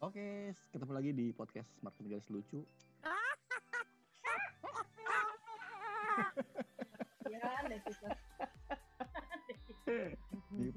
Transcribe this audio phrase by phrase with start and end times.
[0.00, 2.64] Oke, ketemu lagi di podcast Smart Guys Lucu.
[7.28, 8.08] Ya, netizen.
[10.56, 10.72] Di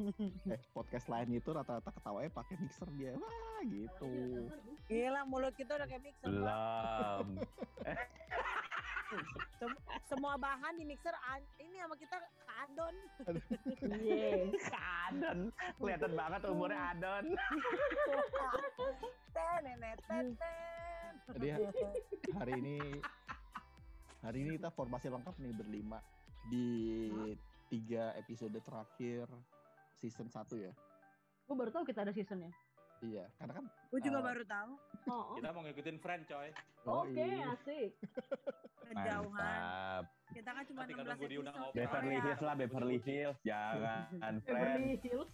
[0.51, 3.15] eh, podcast lain itu rata-rata ketawanya pakai mixer dia.
[3.15, 4.12] Wah, gitu.
[4.91, 6.28] Gila mulut kita udah kayak mixer.
[6.28, 7.28] Belum.
[9.59, 12.95] Sem- semua bahan di mixer an- ini sama kita kadon.
[14.01, 14.65] Yes.
[15.09, 15.39] Adon.
[15.77, 17.26] Kelihatan banget umurnya Adon.
[21.34, 21.48] Jadi
[22.40, 22.77] hari ini
[24.23, 25.99] hari ini kita formasi lengkap nih berlima
[26.48, 26.68] di
[27.68, 29.27] tiga episode terakhir
[29.99, 30.73] season 1 ya.
[31.43, 32.52] Gue baru tahu kita ada seasonnya.
[33.03, 34.25] Iya, karena kan Gue juga Ah.
[34.25, 34.71] baru tahu
[35.03, 36.49] Oh, Kita mau ngikutin friend coy.
[36.85, 37.52] oh, oke iya.
[37.52, 37.91] asik.
[38.84, 40.03] kejauhan.
[40.29, 41.73] Kita kan cuma Nanti 16 kadang gua diundang episode.
[41.73, 42.21] Beverly Ya.
[42.21, 43.38] Hills lah, Beverly Hills.
[43.43, 44.39] Jangan, friend.
[44.45, 45.29] Beverly Hills.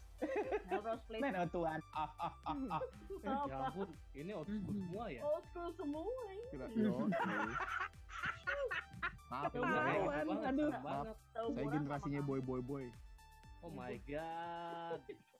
[0.65, 1.21] Melrose Place.
[1.21, 1.79] Men, oh Tuhan.
[1.91, 2.81] Ah, ah, ah, ah.
[3.47, 5.21] Ya ampun, ini old school semua ya.
[5.23, 6.45] Old school semua ini.
[6.49, 7.13] Kira yo, oke.
[9.29, 10.25] Maaf, banget.
[10.25, 10.71] Banget, aduh.
[10.73, 11.15] banget.
[11.53, 12.85] Saya generasinya boy boy boy.
[13.59, 14.99] Oh my god.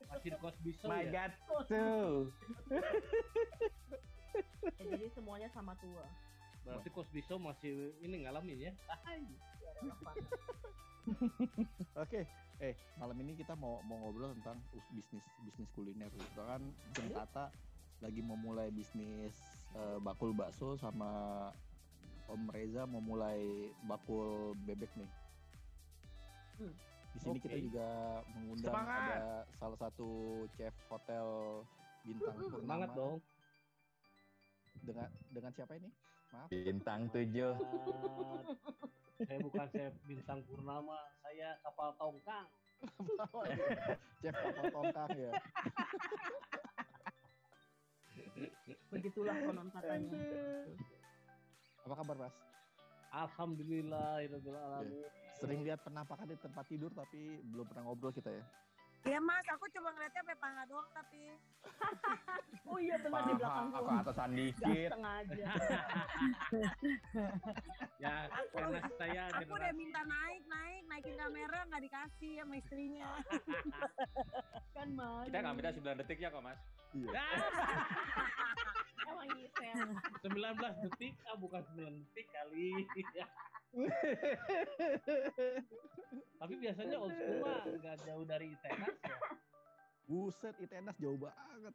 [0.10, 1.12] Masih di Cosby Show My ya?
[1.30, 1.32] God,
[1.70, 2.12] tuh.
[4.80, 6.04] Ya, jadi semuanya sama tua.
[6.66, 8.74] Berarti Cosby Show masih ini ngalamin ya?
[11.96, 12.28] Oke,
[12.60, 16.12] eh malam ini kita mau mau ngobrol tentang us- bisnis bisnis kuliner.
[16.12, 16.62] Kita kan
[16.94, 17.48] Jeng Tata
[18.04, 19.34] lagi memulai bisnis
[19.74, 21.10] eh, bakul bakso sama
[22.30, 23.42] Om Reza mau mulai
[23.88, 25.10] bakul bebek nih.
[26.60, 26.76] Hmm.
[27.10, 27.46] Di sini Oke.
[27.50, 27.88] kita juga
[28.38, 29.02] mengundang Semangat.
[29.02, 30.10] ada salah satu
[30.56, 31.28] chef hotel
[32.06, 33.16] bintang Semangat Purnama dong.
[34.80, 35.90] dengan dengan siapa ini?
[36.30, 36.48] Maaf.
[36.54, 37.54] Bintang tujuh.
[39.20, 42.48] saya bukan saya bintang purnama, saya kapal tongkang.
[44.24, 45.32] chef kapal tongkang ya.
[48.90, 50.22] Begitulah konon katanya.
[51.84, 52.36] Apa kabar Mas?
[53.10, 55.02] Alhamdulillah, alamin.
[55.40, 58.44] Sering lihat penampakan di tempat tidur tapi belum pernah ngobrol kita ya.
[59.08, 61.32] Iya mas, aku cuma ngeliatnya sampai paha doang tapi
[62.70, 64.90] Oh iya benar di belakang aku atasan dikit.
[64.92, 65.48] sengaja.
[68.00, 73.08] Ya, karena saya aku udah generasi minta naik naik naikin kamera nggak dikasih sama istrinya.
[74.76, 75.28] Kan malu.
[75.28, 76.60] Kita nggak minta 9 detik ya kok mas.
[76.96, 77.12] Iya.
[79.10, 79.74] Emang gitu ya.
[80.22, 82.70] 19 detik, ah bukan 9 detik kali.
[86.40, 89.18] Tapi biasanya old school mah nggak jauh dari ITENAS ya.
[90.10, 91.74] Buset, Itenas jauh banget.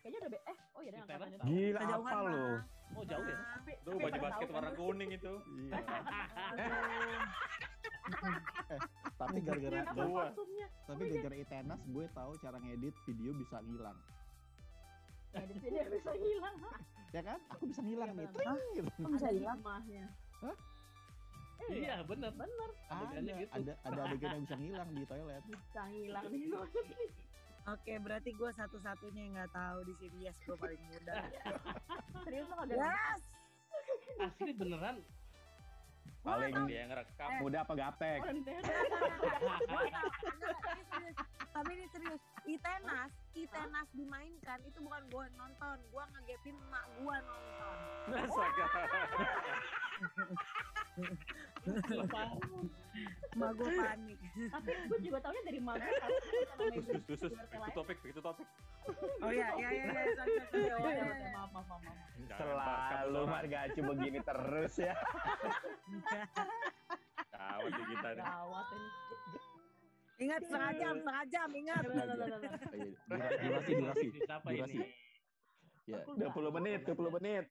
[0.00, 1.40] Kayaknya udah be eh oh iya deh Kita angkatan itu.
[1.40, 1.48] tahu.
[1.48, 1.96] Gila apa?
[2.04, 2.64] Mas.
[2.94, 3.36] Oh jauh ya?
[3.40, 5.34] Tapi Tuh baju basket kan warna kuning itu.
[5.44, 5.72] Iya.
[8.68, 8.80] eh,
[9.16, 9.80] tapi gara-gara
[10.84, 13.96] tapi gara-gara Itenas gue tahu cara ngedit video bisa ngilang.
[15.34, 16.56] Ya di sini bisa hilang.
[17.10, 17.38] Ya kan?
[17.50, 18.26] Aku bisa ngilang nih.
[18.26, 18.54] benar.
[18.54, 18.90] Tring, gitu.
[19.10, 19.58] bisa hilang.
[19.58, 20.04] hikmahnya.
[20.40, 20.56] Hah?
[21.64, 22.32] Iya, Iya bener.
[22.34, 23.50] bener Ada, gitu.
[23.50, 25.42] ada ada adegan yang bisa ngilang di toilet.
[25.46, 26.50] bisa hilang nih.
[27.64, 31.14] Oke, berarti gue satu-satunya yang nggak tahu di sini yes gue paling muda.
[32.28, 32.76] Serius lo kagak?
[32.76, 33.22] yes.
[34.20, 34.96] Asli beneran.
[36.20, 37.30] Paling Dia yang ngerekam.
[37.40, 38.20] muda apa gaptek?
[38.20, 38.52] Oh, di.
[41.54, 42.20] Enggak, ini serius.
[42.44, 42.84] Ini serius.
[42.84, 47.76] Itenas, Itenas dimainkan itu bukan gue nonton, gue ngegepin emak gue nonton.
[48.14, 48.66] Astaga.
[53.34, 54.18] Emak gue panik.
[54.52, 55.80] Tapi gue juga taunya dari Mago.
[55.80, 57.32] Terus terus terus.
[57.32, 58.46] Itu topik, itu topik.
[59.24, 61.32] Oh iya, iya, iya, iya, Iya, iya, iya, iya.
[61.32, 61.96] maaf, maaf, maaf,
[62.28, 63.32] Selalu orang.
[63.32, 64.94] margacu begini terus ya.
[67.32, 68.24] Gawat nih kita nih.
[68.24, 68.88] Gawat ini.
[70.24, 71.82] Ingat setengah jam, setengah jam, ingat.
[71.84, 72.92] Iya.
[73.04, 74.06] Durasi, durasi.
[74.08, 74.54] Durasi.
[74.72, 74.86] ini?
[75.84, 77.44] Ya, Aku 20 menit, 20 menit.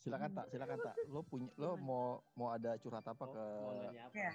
[0.00, 0.94] silakan tak, silakan tak.
[1.04, 3.44] Lo punya, lo mau mau ada curhat apa Oh, ke?
[3.92, 4.32] Ya.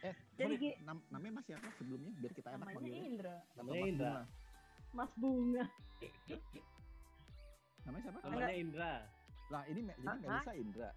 [0.00, 2.12] Eh, Jadi, nam- namanya Mas siapa sebelumnya?
[2.14, 3.04] Biar kita enak Namanya manggilnya.
[3.06, 3.34] Indra.
[3.50, 4.04] Nama Namanya Mas Indra.
[4.04, 4.22] Bunga.
[4.90, 5.64] Mas Bunga.
[7.80, 8.18] Namanya siapa?
[8.22, 8.92] Namanya Indra.
[9.50, 10.16] Lah ini Hah?
[10.16, 10.90] Melisa Indra.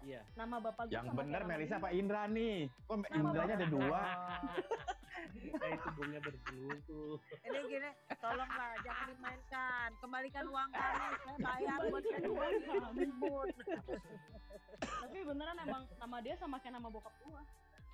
[0.00, 0.20] Iya.
[0.32, 2.56] Nama bapak gue Yang sama bener kayak Melisa apa Indra nih?
[2.88, 4.00] Kok Nama Indranya ada dua?
[5.20, 7.14] Eh, itu bunga berselingkuh.
[7.44, 9.88] Ini gini, tolonglah jangan dimainkan.
[10.00, 12.46] Kembalikan uang kami, saya bayar buat kedua
[12.96, 13.48] ribut.
[14.80, 17.42] Tapi beneran emang nama dia sama kayak nama bokap gua.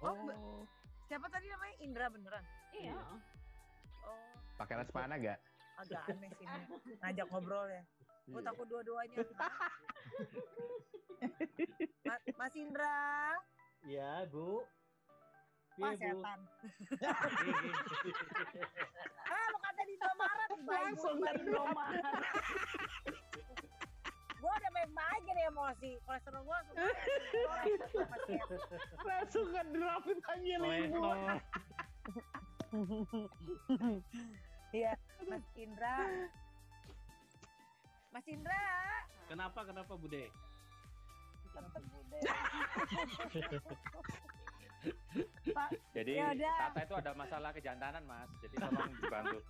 [0.04, 0.38] Oh, be-
[1.10, 2.44] siapa tadi namanya Indra beneran?
[2.70, 2.94] Iya.
[4.06, 5.38] Oh, Pakai les mana gak?
[5.76, 6.64] agak aneh sih ini.
[7.04, 7.82] ngajak ngobrol ya.
[8.26, 8.48] Gue Iya.
[8.48, 9.16] takut dua-duanya.
[12.04, 12.98] Ma- Mas Indra,
[13.82, 14.66] Iya, Bu.
[15.76, 16.18] Wah Iya, Bu.
[16.18, 16.40] setan.
[19.26, 20.50] Ah lu kata di Indomaret.
[20.60, 22.04] Langsung dari Indomaret.
[24.36, 25.90] Gue udah baik-baik jadi emosi.
[26.02, 26.76] Kolesterol gue langsung.
[29.02, 31.18] Langsung ngedropin aja Kolesterol.
[34.72, 34.92] Iya,
[35.24, 35.96] Mas Indra.
[38.16, 38.56] Mas Indra.
[39.28, 40.32] Kenapa kenapa Bude?
[45.92, 46.56] Jadi Ya udah.
[46.64, 48.24] Tata itu ada masalah kejantanan mas.
[48.40, 49.36] Jadi tolong dibantu.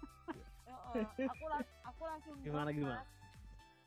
[0.66, 3.06] Heeh, aku lang- aku langsung Gimana, gimana?
[3.06, 3.25] Mas.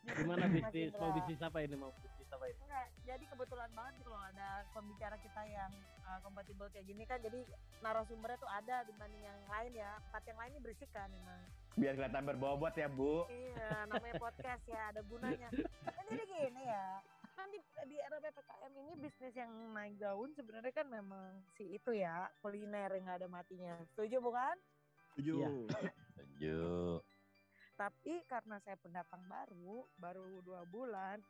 [0.08, 2.60] Gimana bisnis mau bisnis apa ini mau bisnis apa ini?
[2.64, 5.72] Enggak, jadi kebetulan banget sih kalau ada pembicara kita yang
[6.08, 7.40] uh, kompatibel kayak gini kan jadi
[7.84, 9.92] narasumbernya tuh ada dibanding yang lain ya.
[10.10, 11.42] Empat yang lain ini berisik kan emang.
[11.78, 13.28] Biar kelihatan berbobot ya, Bu.
[13.30, 15.48] Iya, namanya podcast ya, ada gunanya.
[15.86, 16.88] Kan jadi gini ya,
[17.38, 21.96] kan di, di era PPKM ini bisnis yang naik daun sebenarnya kan memang si itu
[21.96, 23.80] ya, kuliner yang nggak ada matinya.
[23.96, 24.56] Setuju bukan?
[25.16, 25.34] Setuju.
[25.40, 25.50] Iya.
[26.16, 26.60] Setuju.
[27.80, 31.24] Tapi karena saya pendatang baru, baru dua bulan,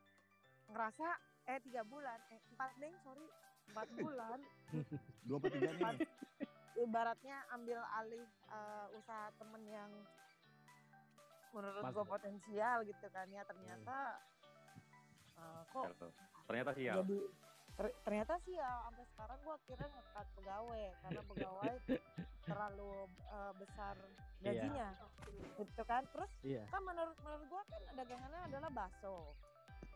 [0.66, 1.06] ngerasa
[1.46, 3.26] eh tiga bulan, eh empat neng sorry,
[3.70, 4.38] empat bulan,
[5.22, 6.02] Dua per tiga nih.
[6.74, 9.90] ibaratnya ambil alih eh, usaha temen yang
[11.50, 14.18] menurut gue potensial gitu kan ya ternyata
[15.38, 15.86] eh, kok
[16.50, 16.98] Ternyata sih ya.
[16.98, 17.18] jadi
[17.80, 21.72] ter- ternyata sih ya sampai sekarang gua akhirnya ngekat pegawai karena pegawai
[22.42, 23.94] terlalu eh, besar
[24.38, 24.88] gajinya
[25.56, 29.16] gitu kan terus Iya, kan menurut menurut gua kan dagangannya adalah bakso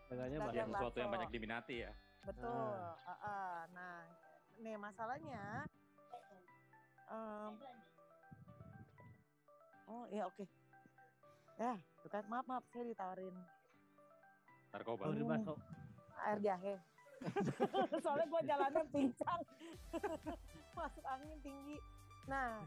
[0.05, 0.57] dagangannya Dagang banyak.
[0.57, 1.15] Yang sesuatu yang bakso.
[1.15, 1.91] banyak diminati ya.
[2.25, 2.73] betul
[3.05, 3.57] ah, ah.
[3.69, 4.01] nah
[4.57, 5.43] nih masalahnya
[7.05, 7.51] em,
[9.85, 10.41] oh iya oke
[11.55, 13.35] ya tuh kan maaf maaf saya ditawarin
[14.73, 15.07] Narkoba.
[15.07, 15.53] Bakso,
[16.25, 16.75] air jahe
[18.03, 19.41] soalnya gua jalannya pincang.
[20.77, 21.77] Masuk angin tinggi.
[22.27, 22.61] Nah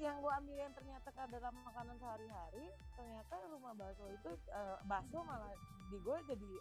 [0.00, 2.66] yang gua ambil yang ternyata adalah makanan sehari-hari
[2.98, 5.52] ternyata rumah bakso itu eh, bakso malah
[5.92, 6.52] di gue jadi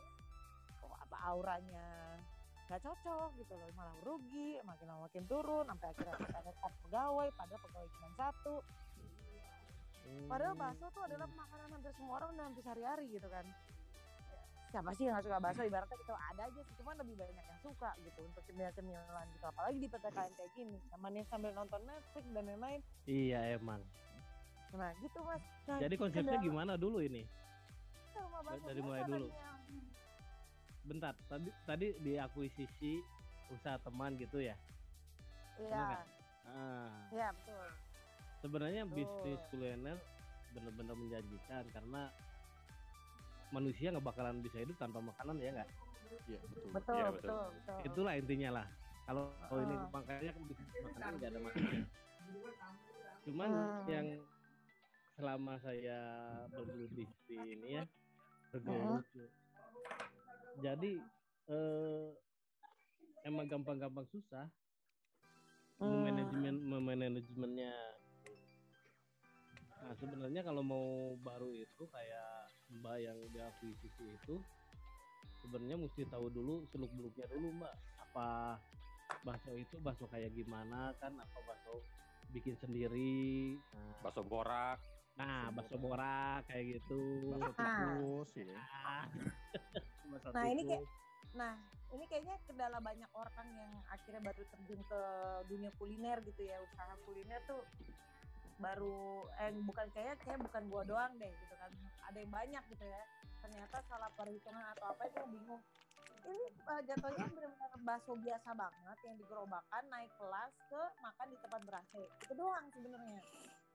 [0.86, 2.20] oh, apa auranya
[2.70, 3.68] nggak cocok gitu loh.
[3.76, 8.56] Malah rugi makin lama makin turun sampai akhirnya kita ngekat pegawai padahal pegawai cuma satu.
[10.28, 13.48] Padahal bakso tuh adalah makanan hampir semua orang dan hampir sehari-hari gitu kan
[14.72, 17.60] siapa sih yang gak suka bakso ibaratnya gitu ada aja sih cuman lebih banyak yang
[17.60, 22.44] suka gitu untuk cemilan-cemilan gitu apalagi di PPKM kayak gini namanya sambil nonton Netflix dan
[22.48, 23.82] lain-lain iya emang.
[24.72, 27.28] nah gitu mas nah, Jadi konsepnya kendala- gimana dulu ini?
[28.42, 29.28] dari biasa mulai dulu.
[29.28, 29.52] tadinya.
[30.82, 32.94] Bentar, tadi tadi diakuisisi
[33.50, 34.56] usaha teman gitu ya.
[35.60, 36.00] iya?
[36.48, 37.68] Ah, iya betul
[38.42, 38.96] sebenarnya Betul.
[38.98, 39.98] bisnis kuliner
[40.52, 42.10] benar-benar menjanjikan karena
[43.52, 45.70] manusia nggak bakalan bisa hidup tanpa makanan ya nggak?
[46.28, 46.70] Iya, betul.
[46.72, 47.46] betul Iya, betul betul.
[47.52, 48.68] betul Itulah intinya lah.
[49.02, 49.90] Kalau kalau ini Ah.
[49.92, 50.44] makanya kan
[50.82, 51.84] makanan nggak ada masalah.
[53.22, 53.84] Cuman Ah.
[53.86, 54.08] yang
[55.14, 56.00] selama saya
[56.50, 57.84] bergelut di di ini ya
[58.50, 59.06] bergelut.
[60.62, 60.92] Jadi
[61.52, 62.08] eh,
[63.24, 64.48] emang gampang-gampang susah
[65.78, 66.06] Hmm.
[66.06, 67.74] manajemen memanajemennya.
[69.82, 70.88] Nah sebenarnya kalau mau
[71.18, 72.41] baru itu kayak
[72.74, 74.36] mbak yang diakuisisi itu
[75.42, 78.58] sebenarnya mesti tahu dulu seluk beluknya dulu mbak apa
[79.22, 81.84] bakso itu bakso kayak gimana kan apa bakso
[82.32, 84.80] bikin sendiri nah, Bakso borak.
[85.14, 88.56] nah bakso borak kayak gitu Bakso tikus ya.
[88.82, 89.06] Ah.
[90.12, 90.72] Bakso Nah, ini tikus.
[90.80, 91.00] kayak-
[91.32, 91.56] Nah,
[91.90, 95.02] ini kayaknya kendala banyak orang yang akhirnya baru terjun ke
[95.48, 97.64] dunia kuliner gitu ya, usaha kuliner tuh
[98.62, 99.02] baru
[99.42, 101.72] eh bukan kayak kayak bukan gua doang deh gitu kan.
[102.08, 103.02] Ada yang banyak gitu ya.
[103.42, 105.62] Ternyata salah perhitungan atau apa itu bingung.
[106.22, 111.62] Ini eh, jatuhnya benar-benar bakso biasa banget yang digerobakkan naik kelas ke makan di tempat
[111.66, 111.94] ber AC.
[112.22, 113.22] Itu doang sebenarnya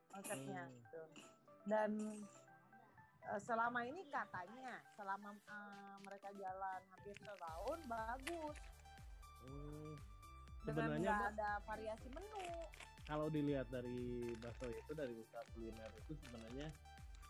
[0.08, 0.74] konsepnya Hmm.
[0.78, 1.02] gitu.
[1.66, 1.90] Dan
[3.26, 8.56] eh, selama ini katanya selama eh, mereka jalan hampir setahun bagus
[9.46, 9.94] Hmm,
[10.66, 12.42] dengan nggak ada variasi menu
[13.06, 16.68] kalau dilihat dari bakso itu dari usaha kuliner itu sebenarnya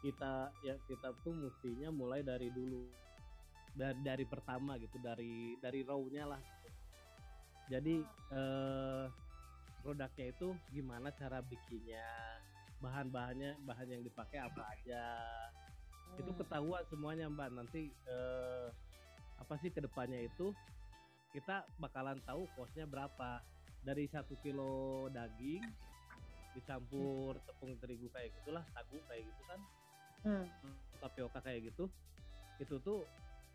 [0.01, 2.89] kita ya kita tuh mestinya mulai dari dulu.
[3.77, 6.41] Dari dari pertama gitu dari dari raw-nya lah
[7.67, 7.99] jadi
[8.31, 9.05] eh,
[9.83, 12.07] produknya itu gimana cara bikinnya
[12.79, 15.05] bahan-bahannya bahan yang dipakai apa aja.
[16.15, 16.39] Itu Hmm.
[16.39, 17.51] ketahuan semuanya mbak.
[17.55, 18.69] Nanti eh,
[19.37, 20.55] apa sih ke depannya itu
[21.35, 23.43] kita bakalan tahu kosnya berapa
[23.87, 25.63] dari satu kilo daging
[26.59, 29.61] dicampur tepung terigu kayak gitulah sagu kayak gitu kan
[30.27, 30.43] Hmm.
[30.99, 31.87] tapioka kayak gitu
[32.59, 33.07] itu tuh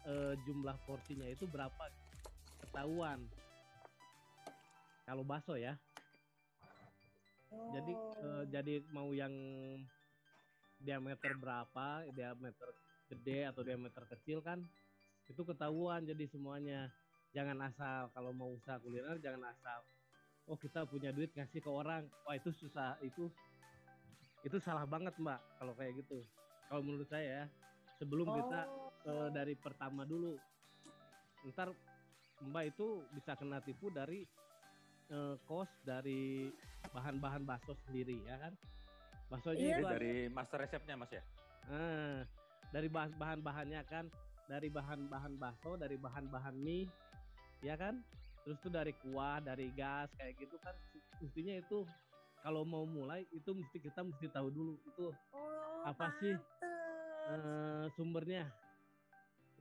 [0.07, 1.83] eh, jumlah porsinya itu berapa
[2.63, 3.27] ketahuan
[5.03, 5.75] kalau bakso ya
[7.71, 8.15] Jadi Oh.
[8.23, 9.31] eh, jadi mau yang
[10.79, 12.69] diameter berapa, diameter
[13.11, 14.63] gede atau diameter kecil kan
[15.27, 16.87] itu ketahuan jadi semuanya.
[17.31, 19.79] Jangan asal kalau mau usaha kuliner jangan asal
[20.45, 22.05] oh kita punya duit ngasih ke orang.
[22.23, 23.29] Wah itu susah itu
[24.41, 26.21] itu salah banget mbak kalau kayak gitu.
[26.65, 27.45] Kalau menurut saya ya
[27.97, 28.89] sebelum kita Oh.
[29.03, 30.37] eh, dari pertama dulu.
[31.43, 31.73] Ntar
[32.41, 34.25] Mbak itu bisa kena tipu dari
[35.09, 36.49] eh, kos dari
[36.87, 38.53] bahan-bahan bakso sendiri ya kan.
[39.27, 39.75] Baksonya Iya.
[39.75, 41.23] itu ada- Dari master resepnya mas ya.
[41.67, 42.25] Ah,
[42.69, 44.09] dari bah- bahan-bahannya kan,
[44.45, 46.89] dari bahan-bahan bakso, dari bahan-bahan mie,
[47.59, 48.01] ya kan?
[48.41, 50.73] Terus tuh dari kuah, dari gas kayak gitu kan
[51.21, 51.85] mestinya itu
[52.41, 56.33] kalau mau mulai itu mesti kita mesti tahu dulu itu Oh, apa sih?
[56.33, 56.69] pantes.
[57.31, 58.49] eh, sumbernya.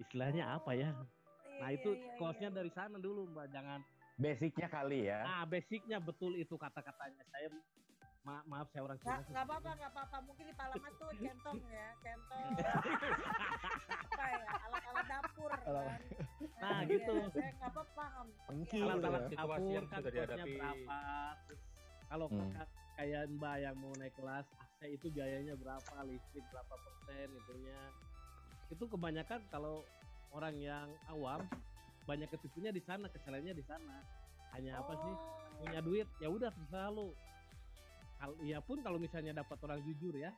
[0.00, 0.90] Istilahnya apa ya?
[0.90, 2.56] Iya, Nah, iya, itu iya, kosnya iya.
[2.56, 3.46] dari sana dulu, Mbak.
[3.52, 3.80] Jangan
[4.16, 5.20] Basicnya kali ya.
[5.24, 7.24] Ah, basicnya betul itu kata-katanya.
[7.32, 7.48] Saya
[8.20, 9.16] ma- maaf saya orang Cina.
[9.22, 10.16] nggak apa-apa, nggak apa-apa.
[10.22, 12.50] Mungkin di Palamas tuh centong ya, centong.
[14.10, 16.00] apa ya, alat-alat dapur kan.
[16.60, 17.14] Nah, iya, gitu.
[17.30, 18.04] Saya nggak apa-apa.
[18.46, 18.78] Pengkil.
[18.78, 18.92] Iya.
[18.92, 19.28] alat-alat ya.
[19.30, 20.52] Situasi dapur yang kan kosnya dihadapi.
[20.52, 21.00] berapa
[21.40, 21.60] Terus
[22.06, 22.50] kalau Hmm.
[22.52, 27.80] kakak kayak mbak yang mau naik kelas AC itu biayanya berapa listrik berapa persen itunya
[28.68, 29.80] itu kebanyakan kalau
[30.30, 31.40] orang yang awam
[32.04, 34.04] banyak ketipunya di sana kesalahannya di sana
[34.52, 35.62] hanya apa sih Oh.
[35.62, 37.08] punya duit ya udah terserah lu
[38.20, 40.30] kalau iya pun kalau misalnya dapat orang jujur ya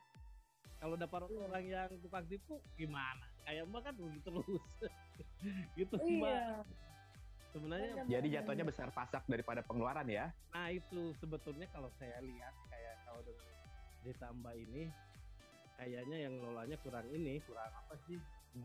[0.79, 4.73] kalau dapat orang yang tukang tipu gimana kayak mbak kan begitu terus
[5.75, 6.63] gitu mbak Iya.
[7.53, 10.33] sebenarnya Jadi jatuhnya besar pasak daripada pengeluaran ya.
[10.57, 13.21] Nah itu sebetulnya kalau saya lihat kayak kalau
[14.01, 14.89] dengan Mbak ini
[15.77, 18.17] kayaknya yang ngelolanya kurang ini kurang apa sih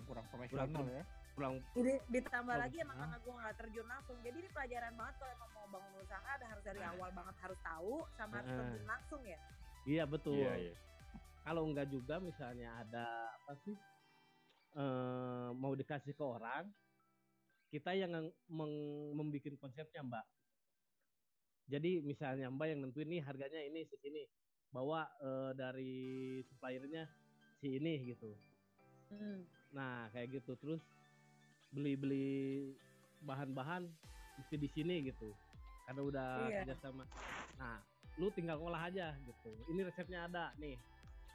[0.08, 1.04] kurang profesional ya.
[1.38, 4.16] Kurang Jadi ditambah Oh, lagi emang karena gue nggak terjun langsung.
[4.18, 6.90] Jadi ini pelajaran banget kalau emang mau bangun usaha ada harus dari Nah.
[6.90, 8.59] awal banget harus tahu sama harus Nah.
[8.61, 9.40] terjun langsung ya.
[9.87, 10.75] iya betul Iya iya.
[11.40, 13.73] kalau enggak juga misalnya ada apa sih
[14.75, 16.68] eh, mau dikasih ke orang
[17.68, 18.12] kita yang
[18.49, 20.26] meng- membuat konsepnya Mbak
[21.68, 24.28] jadi misalnya Mbak yang nentuin nih harganya ini segini
[24.68, 25.95] bawa eh, dari
[26.45, 27.07] suppliernya
[27.57, 28.35] si ini gitu
[29.09, 29.40] Hmm.
[29.73, 30.85] Nah, kayak gitu terus
[31.70, 32.72] beli-beli
[33.20, 33.84] bahan-bahan
[34.38, 35.28] mesti di sini gitu.
[35.84, 36.62] Karena udah Iya.
[36.64, 37.04] kerja sama.
[37.56, 37.80] Nah,
[38.16, 39.50] lu tinggal ngolah aja gitu.
[39.68, 40.76] Ini resepnya ada nih.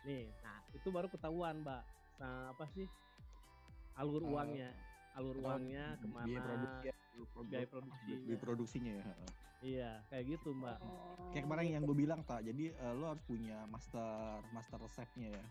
[0.04, 1.84] Nih, nah itu baru ketahuan, Mbak.
[2.20, 2.86] Nah, apa sih?
[3.96, 4.36] Alur Oh.
[4.36, 4.70] uangnya.
[5.14, 6.26] Alur uangnya ke mana?
[6.26, 6.94] Biaya produksi ya.
[7.46, 8.18] Biaya produksinya.
[8.20, 9.06] Biaya produksinya ya.
[9.64, 10.78] Iya, kayak gitu, Mbak.
[10.82, 15.32] Oh, Kayak kemarin yang gue bilang tak, jadi eh, lo harus punya master master resepnya
[15.32, 15.46] ya.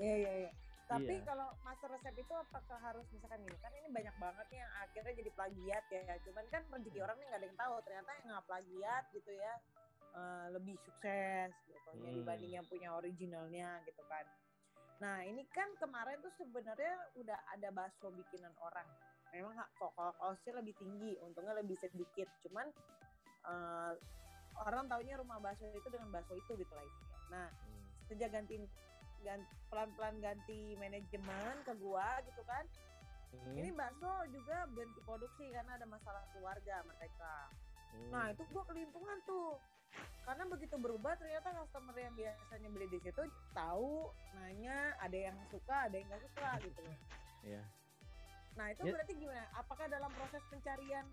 [0.00, 0.50] Iya iya iya.
[0.86, 1.26] Tapi Iya.
[1.26, 5.12] kalau master resep itu apakah harus misalkan gini kan ini banyak banget nih yang akhirnya
[5.18, 6.14] jadi plagiat ya.
[6.22, 7.74] Cuman kan rezeki orang nih nggak ada yang tahu.
[7.82, 9.54] Ternyata yang nggak plagiat gitu ya
[10.16, 12.16] eh, lebih sukses gitu ya, Hmm.
[12.16, 14.24] dibanding yang punya originalnya gitu kan.
[15.02, 18.86] Nah ini kan kemarin tuh sebenarnya udah ada bakso bikinan orang.
[19.34, 22.30] Memang kalau costnya lebih tinggi, untungnya lebih sedikit.
[22.46, 22.70] Cuman
[23.44, 23.92] eh,
[24.56, 26.86] orang taunya rumah bakso itu dengan bakso itu gitu lah.
[27.28, 27.84] Nah Hmm.
[28.08, 28.56] sejak ganti,
[29.68, 32.64] pelan-pelan ganti manajemen ke gua gitu kan
[33.26, 33.58] Hmm.
[33.58, 37.50] ini bakso juga berhenti produksi karena ada masalah keluarga mereka
[37.90, 38.10] Hmm.
[38.14, 39.58] nah itu gua kelimpungan tuh
[40.22, 45.90] karena begitu berubah ternyata customer yang biasanya beli di situ tahu nanya ada yang suka
[45.90, 46.96] ada yang nggak suka gitu loh
[47.42, 47.62] Iya.
[48.54, 48.92] nah itu Ya.
[48.94, 51.06] berarti gimana apakah dalam proses pencarian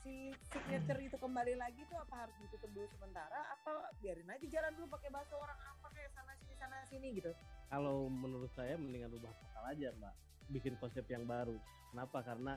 [0.00, 0.14] si
[0.48, 4.86] signature itu kembali lagi tuh apa harus ditutup dulu sementara apa biarin aja jalan dulu
[4.94, 7.32] pakai bakso orang apa kayak sana sini sana sini gitu.
[7.68, 10.14] Kalau menurut saya mendingan rubah total aja mbak.
[10.48, 11.52] Bikin konsep yang baru.
[11.92, 12.24] Kenapa?
[12.24, 12.56] Karena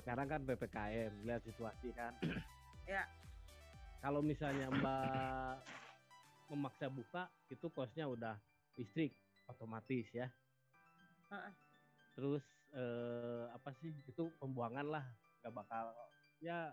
[0.00, 2.16] sekarang kan ppkm lihat situasi kan.
[2.88, 3.04] Ya.
[4.00, 5.60] kalau misalnya mbak
[6.48, 8.32] memaksa buka itu kosnya udah
[8.80, 9.12] listrik
[9.44, 10.32] otomatis ya.
[11.28, 11.52] Heeh.
[12.16, 12.40] terus
[12.72, 15.04] eh, apa sih itu pembuangan lah.
[15.44, 15.92] Nggak bakal
[16.40, 16.72] ya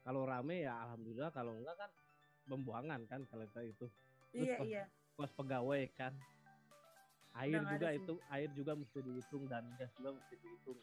[0.00, 1.28] kalau rame ya alhamdulillah.
[1.36, 1.90] Kalau enggak kan
[2.48, 3.92] pembuangan kan kalau itu Terus
[4.32, 4.84] iya kos- iya
[5.16, 6.12] kos pegawai kan.
[7.36, 7.98] Air Udah juga sih.
[8.00, 10.78] itu air juga mesti dihitung dan gas juga mesti dihitung.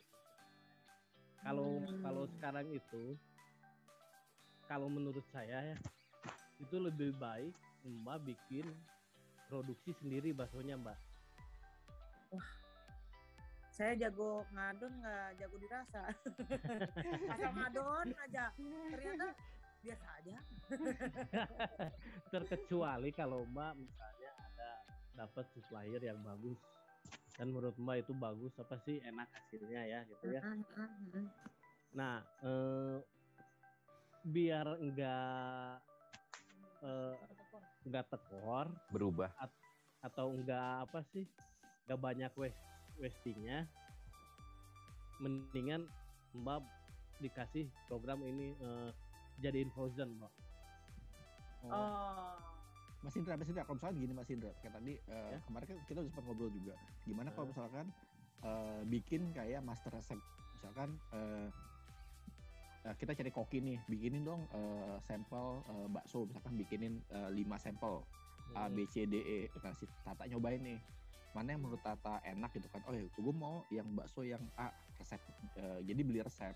[1.40, 2.02] Kalau Hmm.
[2.02, 3.18] kalau sekarang itu
[4.64, 5.78] kalau menurut saya ya
[6.58, 7.52] itu lebih baik
[7.84, 8.70] mbak bikin
[9.50, 10.96] produksi sendiri baksonya mbak.
[13.74, 16.02] Saya jago ngadon nggak jago dirasa.
[17.34, 18.46] Asal ngadon aja.
[18.94, 19.28] Ternyata
[19.84, 20.36] biasa aja.
[22.32, 24.23] Terkecuali kalau mbak misalnya
[25.14, 26.58] dapat supplier yang bagus
[27.34, 31.26] dan menurut mbak itu bagus apa sih enak hasilnya ya gitu ya Mm-mm.
[31.94, 32.98] Nah, eh,
[34.24, 35.78] biar enggak
[36.82, 37.14] eh,
[37.86, 39.30] nggak tekor Berubah.
[40.02, 41.26] atau enggak apa sih
[41.86, 42.64] enggak banyak waste
[42.98, 43.68] wastingnya
[45.20, 45.86] mendingan
[46.34, 46.66] mbak
[47.20, 48.90] dikasih program ini eh,
[49.40, 50.34] jadiin frozen mbak
[51.64, 52.36] Oh.
[53.04, 55.40] Mas Indra, Mas Indra, kalau misalnya gini Mas Indra, kayak tadi eh, Ya.
[55.44, 56.74] kemarin kan kita udah sempat ngobrol juga.
[57.04, 57.52] Gimana kalau Ya.
[57.52, 57.86] misalkan
[58.42, 60.20] eh, bikin kayak master resep,
[60.56, 61.48] misalkan eh,
[62.84, 67.60] eh, kita cari koki nih, bikinin dong eh, sampel eh, bakso, misalkan bikinin eh, 5
[67.60, 67.94] sampel
[68.56, 69.40] A, B, C, D, E.
[69.60, 70.80] Nah si Tata nyobain nih,
[71.32, 72.84] mana yang menurut Tata enak gitu kan?
[72.88, 75.20] Oh ya, gue mau yang bakso yang A resep.
[75.60, 76.56] Eh, jadi beli resep.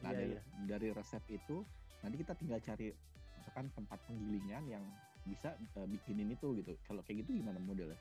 [0.00, 0.42] Nah Iya, dari, iya.
[0.76, 1.64] dari resep itu
[2.00, 2.88] nanti kita tinggal cari
[3.36, 4.84] misalkan tempat penggilingan yang
[5.30, 6.74] bisa eh, bikinin itu gitu.
[6.84, 7.96] Kalau kayak gitu gimana modelnya?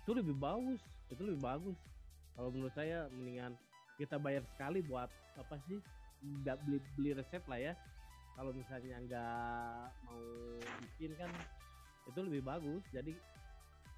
[0.00, 1.76] itu lebih bagus itu lebih bagus
[2.32, 3.52] kalau menurut saya mendingan
[3.94, 5.76] kita bayar sekali buat apa sih
[6.40, 7.72] nggak beli beli resep lah ya
[8.32, 10.24] kalau misalnya nggak mau
[10.80, 11.30] bikin kan
[12.06, 13.12] itu lebih bagus jadi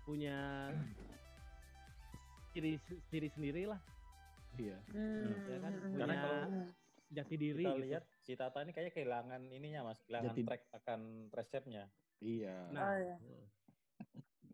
[0.02, 0.68] punya
[2.52, 2.76] ciri
[3.09, 3.80] ciri sendiri lah
[4.52, 4.76] Iya.
[4.85, 5.97] ya kan Hmm.
[5.97, 6.42] Karena punya kalau
[7.09, 7.85] jati diri kita gitu.
[7.88, 11.85] lihat si Tata ini kayaknya kehilangan ininya mas, kehilangan Jati- track akan resepnya.
[12.23, 12.57] Iya.
[12.71, 13.17] Nah, Oh, iya.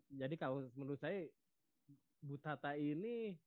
[0.09, 1.29] Jadi kalau menurut saya
[2.19, 3.37] Bu Tata ini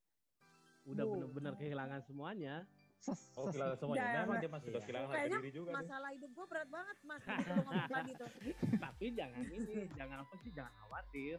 [0.85, 2.64] udah benar-benar kehilangan semuanya.
[2.97, 3.99] Ses, Oh kehilangan semuanya.
[4.00, 4.23] Jangan.
[4.23, 4.81] Memang dia masih Iya.
[4.81, 5.76] kehilangan harga Kayaknya diri juga nih.
[5.76, 7.21] Masalah hidup gue berat banget mas.
[7.21, 8.29] Kalau ngomong lagi tuh.
[8.87, 11.37] Tapi jangan ini, jangan apa sih, jangan khawatir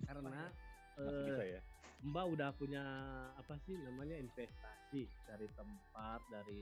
[0.00, 0.30] karena
[0.96, 1.60] Masih eh, bisa ya.
[2.00, 2.84] Mbak udah punya
[3.36, 6.60] apa sih namanya investasi dari tempat, dari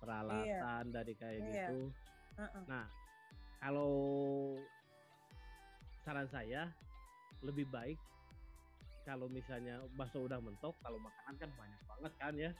[0.00, 1.52] peralatan, dari kayak Iya.
[1.68, 1.80] gitu.
[2.34, 2.62] Heeh.
[2.66, 2.86] Nah,
[3.60, 3.94] kalau
[6.02, 6.68] saran saya
[7.42, 7.98] lebih baik
[9.02, 12.50] kalau misalnya bakso udah mentok, kalau makanan kan banyak banget kan ya.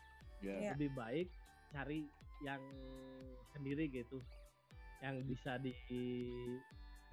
[0.42, 0.54] Iya.
[0.58, 0.70] Iya.
[0.74, 1.28] lebih baik
[1.70, 2.02] cari
[2.42, 2.58] yang
[3.54, 4.18] sendiri gitu
[4.98, 5.70] yang bisa di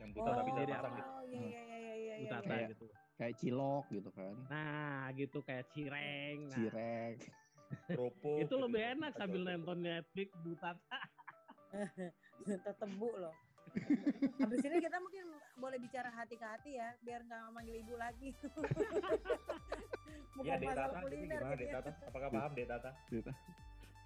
[0.01, 0.97] Yang buta bisa Diri pasang apa?
[0.97, 1.09] gitu.
[1.11, 2.15] Oh iya iya iya iya iya.
[2.41, 2.85] iya, gitu
[3.19, 4.33] Kayak cilok gitu kan.
[4.49, 7.15] nah gitu kayak cireng nah, Cirek.
[7.85, 8.37] Kerupuk.
[8.41, 8.89] itu gitu lebih ya.
[8.97, 10.99] enak sambil nonton Netflix butata
[12.65, 13.35] Tetebu loh.
[14.41, 15.25] Habis ini kita mungkin
[15.59, 18.29] boleh bicara hati ke hati ya, biar nggak manggil ibu lagi.
[20.39, 21.73] Iya, Bukan Dek masalah Tata, ini kuliner gimana gitu Dek ya.
[21.75, 21.91] Tata?
[22.07, 22.89] Apakah paham Dek Tata?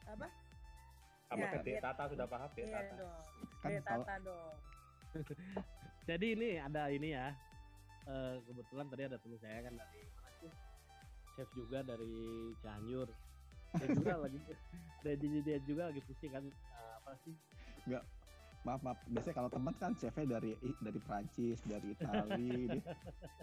[0.04, 0.28] Apa?
[1.30, 2.94] Apakah Ya, Dek biar- Tata sudah paham Dek Iya Tata?
[2.98, 3.24] dong.
[3.56, 4.54] Kan Dek Tata dong.
[6.10, 7.28] jadi ini ada ini ya
[8.04, 10.52] eh, kebetulan tadi ada teman saya kan dari mana sih
[11.32, 12.14] chef juga dari
[12.58, 13.08] Cianjur
[13.72, 14.40] dia juga lagi
[15.00, 17.36] dia, dia, dia juga lagi pusing kan eh, apa sih
[18.64, 18.96] Maaf, maaf.
[19.06, 22.88] Biasanya kalau teman kan chefnya dari dari Prancis, dari Itali, dia-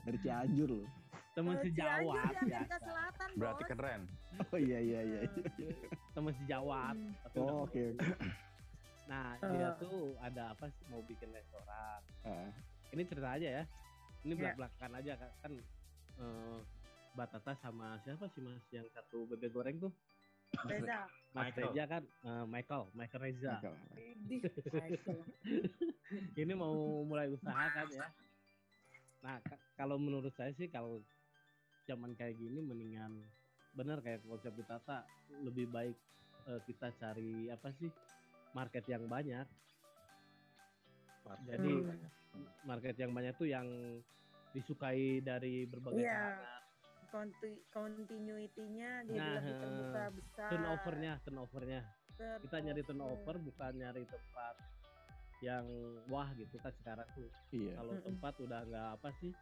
[0.00, 0.88] dari Cianjur loh.
[1.30, 2.34] teman Eh, sejawat
[2.80, 3.70] Selatan, Berarti bos.
[3.70, 4.02] keren.
[4.50, 5.20] Oh iya iya iya.
[6.10, 7.12] teman sejawat Hmm.
[7.30, 7.84] udah Oh, oke.
[7.94, 8.02] oke.
[9.06, 9.50] Nah, Eh.
[9.52, 12.00] dia tuh ada apa sih mau bikin restoran.
[12.22, 12.48] Ah,
[12.90, 13.64] Ini cerita aja ya.
[14.20, 14.38] Ini Iya.
[14.56, 15.30] belak-belakan aja kan.
[15.38, 15.52] kan
[16.16, 16.58] eh,
[17.10, 19.92] Batata sama siapa sih Mas yang satu bebek goreng tuh?
[20.60, 20.98] Reza.
[21.30, 21.62] Mas Michael.
[21.70, 23.54] Reza kan eh, Michael, Michael Reza.
[23.94, 25.20] Idih, Michael.
[26.42, 28.06] Ini mau mulai usaha kan ya.
[29.20, 31.04] Nah, ka- kalau menurut saya sih kalau
[31.84, 33.14] zaman kayak gini mendingan
[33.70, 35.06] bener kayak konsep Batata
[35.40, 35.94] lebih baik
[36.46, 37.90] eh, kita cari apa sih
[38.50, 39.46] market yang banyak.
[41.46, 41.72] Jadi
[42.30, 42.46] Hmm.
[42.64, 43.66] market yang banyak tuh yang
[44.50, 46.10] disukai dari berbagai Iya.
[46.10, 46.59] kalangan.
[47.10, 50.48] Conti- Continuity-nya jadi Nah, lebih terbuka besar.
[50.48, 51.80] Turnovernya, turnovernya.
[52.40, 53.36] Kita nyari turnover Turnover.
[53.42, 54.54] bukan nyari tempat
[55.40, 55.64] yang
[56.06, 57.30] wah gitu kan sekarang tuh.
[57.50, 57.72] Iya.
[57.74, 58.06] Kalau Mm-mm.
[58.06, 59.32] tempat udah nggak apa sih?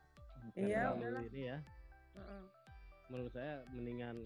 [0.41, 1.23] Bukan Iya, udahlah.
[1.25, 1.59] ini ya.
[2.15, 2.43] Heeh.
[3.09, 4.17] Menurut saya mendingan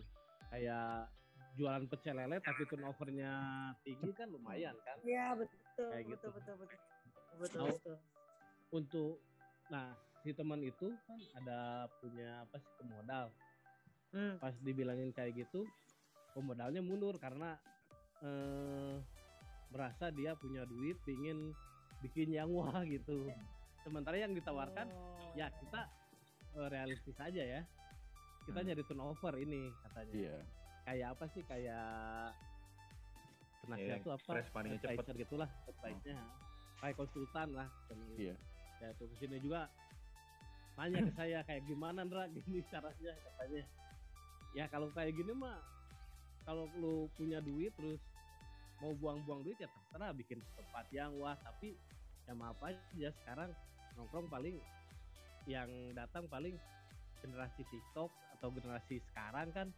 [0.48, 1.08] kayak
[1.52, 3.32] jualan pecel lele tapi turnovernya
[3.82, 4.96] tinggi kan lumayan kan.
[5.00, 6.28] Iya betul, Kayak betul, gitu.
[6.30, 6.78] betul, betul,
[7.38, 7.96] betul, Mau- betul.
[8.70, 9.14] Untuk
[9.68, 11.58] nah si teman itu kan ada
[11.98, 13.26] punya apa sih pemodal.
[14.12, 14.36] Hmm.
[14.36, 15.64] pas dibilangin kayak gitu
[16.32, 17.56] pemodalnya mundur karena
[18.20, 19.00] eh,
[19.68, 21.56] merasa dia punya duit pingin
[21.98, 23.32] bikin yang wah gitu
[23.80, 25.32] sementara yang ditawarkan Oh.
[25.32, 25.88] ya kita
[26.52, 27.60] eh, realistis aja ya
[28.44, 28.68] kita Hmm.
[28.68, 30.36] nyari turnover ini katanya Iya.
[30.84, 31.86] kayak apa sih kayak
[33.62, 34.92] penasihat Iya, tuh apa money-nya cepet.
[34.92, 36.16] advisor gitulah advice-nya
[36.78, 37.68] kayak konsultan lah
[38.12, 38.34] Iya.
[38.76, 39.72] ya tuh ke sini juga
[40.72, 42.24] tanya ke saya kayak gimana Ndra?
[42.34, 43.64] Gini caranya katanya.
[44.52, 45.56] Ya kalau kayak gini mah
[46.42, 48.00] kalau lu punya duit terus
[48.78, 51.36] mau buang-buang duit ya terserah bikin tempat yang wah.
[51.36, 51.72] Tapi
[52.22, 53.50] ya maaf aja sekarang
[53.94, 54.56] nongkrong paling
[55.44, 56.54] yang datang paling
[57.18, 59.68] generasi TikTok atau generasi sekarang kan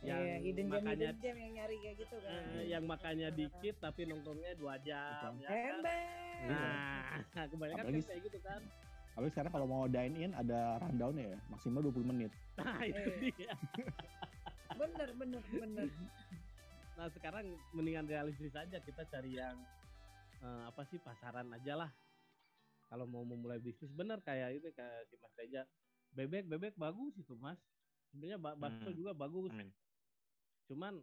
[0.00, 2.40] yang Iya, hidden gem makannya hidden gem yang nyari kayak gitu kan.
[2.54, 5.76] eh, yang makannya dikit tapi nongkrongnya dua jam ya kan?
[6.48, 8.60] Nah kebanyakan kan Apalagi- kayak gitu kan
[9.14, 12.30] Tapi sekarang kalau mau dine in ada rundown ya, maksimal 20 menit.
[12.56, 13.30] nah itu Iya.
[13.32, 13.54] dia
[14.74, 15.88] Bener, bener, bener.
[16.94, 19.54] nah sekarang mendingan realistis aja kita cari yang
[20.36, 21.90] eh, apa sih pasaran aja lah
[22.84, 25.62] kalau mau memulai bisnis bener kayak itu kayak si Mas Reja
[26.12, 27.58] bebek bebek bagus itu Mas
[28.08, 28.94] sebenarnya ba- bakso Hmm.
[28.94, 29.70] juga bagus Amin.
[30.64, 30.94] cuman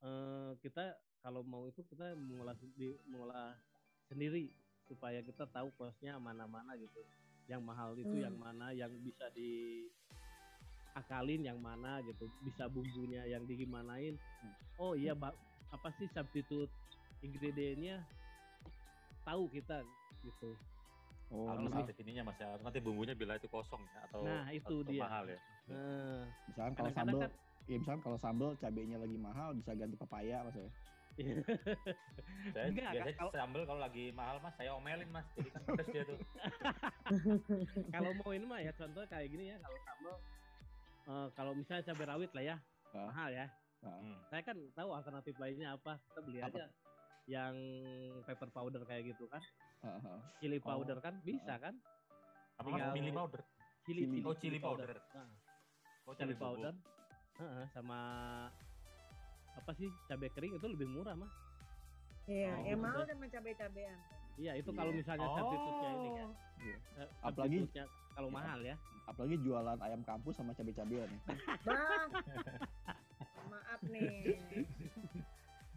[0.00, 3.58] eh, kita kalau mau itu kita mengolah di, mengolah
[4.04, 7.02] sendiri supaya kita tahu kosnya mana-mana gitu
[7.48, 8.24] yang mahal itu Hmm.
[8.28, 9.24] yang mana yang bisa
[10.92, 14.20] diakalin yang mana gitu bisa bumbunya yang digimanain
[14.76, 15.32] oh iya ba-
[15.68, 16.68] apa sih substitute
[17.20, 18.04] ingredientnya
[19.24, 19.82] tahu kita
[20.22, 20.52] gitu
[21.28, 24.48] Oh, Harus nanti ininya mas ya, harus nanti bumbunya bila itu kosong ya atau Nah,
[24.48, 25.04] itu atau dia.
[25.04, 25.36] mahal ya.
[25.68, 27.30] nah, misalkan kalau sambel, kan
[27.68, 30.64] ya misalkan kalau sambel cabenya lagi mahal bisa ganti pepaya mas ya.
[31.18, 35.86] Saya Enggak, biasanya kalau- sambel kalau lagi mahal mas, saya omelin mas, jadi kan pedes
[35.88, 36.18] dia tuh.
[37.94, 40.14] kalau mau ini mah ya contoh kayak gini ya kalau sambal
[41.04, 42.56] eh, kalau misalnya cabai rawit lah ya
[42.88, 43.04] Ah.
[43.06, 43.46] mahal ya
[43.78, 44.18] Hmm.
[44.26, 46.50] saya kan tahu alternatif lainnya apa kita beli Apa?
[46.50, 46.64] aja
[47.26, 47.54] yang
[48.22, 49.38] pepper powder kayak gitu kan
[49.80, 50.66] ah, chili Oh.
[50.68, 51.78] powder kan bisa kan
[52.56, 52.82] Apa mas?
[52.82, 53.40] Tinggal- Chili powder.
[53.80, 54.18] chili, Chili.
[54.20, 54.98] Oh, chili powder.
[55.08, 55.30] Nah,
[56.04, 56.42] Oh, chili cabai bubuk.
[56.42, 56.74] powder
[57.38, 58.00] Heeh, sama
[59.58, 61.30] apa sih cabai kering itu lebih murah mah
[62.24, 62.84] Iya, Oh, yang gitu.
[62.84, 63.98] mahal sama cabai-cabean.
[64.36, 64.98] iya itu kalau Iya.
[64.98, 66.76] misalnya substitute-nya ini kan Iya.
[66.98, 67.68] Eh, Apalagi-
[68.10, 68.36] kalau Iya.
[68.36, 71.20] mahal ya Apalagi jualan ayam kampus sama cabai-cabean ya.
[73.48, 74.36] Maaf nih.